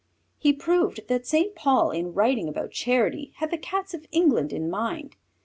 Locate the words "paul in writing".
1.53-2.49